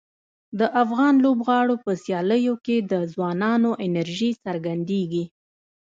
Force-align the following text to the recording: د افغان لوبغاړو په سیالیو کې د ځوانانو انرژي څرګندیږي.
د 0.59 0.61
افغان 0.83 1.13
لوبغاړو 1.25 1.75
په 1.83 1.91
سیالیو 2.03 2.55
کې 2.65 2.77
د 2.91 2.93
ځوانانو 3.13 3.71
انرژي 3.85 4.31
څرګندیږي. 4.45 5.23